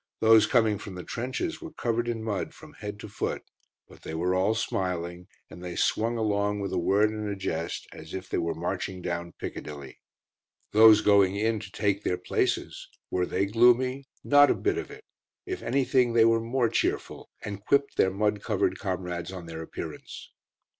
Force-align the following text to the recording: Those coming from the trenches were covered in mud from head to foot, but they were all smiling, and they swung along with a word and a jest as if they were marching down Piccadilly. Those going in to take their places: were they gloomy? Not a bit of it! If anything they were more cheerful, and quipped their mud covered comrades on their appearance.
Those 0.19 0.47
coming 0.47 0.79
from 0.79 0.95
the 0.95 1.03
trenches 1.03 1.61
were 1.61 1.73
covered 1.73 2.07
in 2.07 2.23
mud 2.23 2.55
from 2.55 2.73
head 2.73 2.99
to 3.01 3.07
foot, 3.07 3.43
but 3.87 4.01
they 4.01 4.15
were 4.15 4.33
all 4.33 4.55
smiling, 4.55 5.27
and 5.47 5.63
they 5.63 5.75
swung 5.75 6.17
along 6.17 6.59
with 6.59 6.73
a 6.73 6.79
word 6.79 7.11
and 7.11 7.29
a 7.29 7.35
jest 7.35 7.85
as 7.93 8.15
if 8.15 8.27
they 8.27 8.39
were 8.39 8.55
marching 8.55 9.03
down 9.03 9.33
Piccadilly. 9.33 10.01
Those 10.71 11.01
going 11.01 11.35
in 11.35 11.59
to 11.59 11.71
take 11.71 12.03
their 12.03 12.17
places: 12.17 12.87
were 13.11 13.27
they 13.27 13.45
gloomy? 13.45 14.05
Not 14.23 14.49
a 14.49 14.55
bit 14.55 14.79
of 14.79 14.89
it! 14.89 15.05
If 15.45 15.61
anything 15.61 16.13
they 16.13 16.25
were 16.25 16.41
more 16.41 16.69
cheerful, 16.69 17.29
and 17.43 17.63
quipped 17.63 17.93
their 17.97 18.09
mud 18.09 18.41
covered 18.41 18.79
comrades 18.79 19.31
on 19.31 19.45
their 19.45 19.61
appearance. 19.61 20.31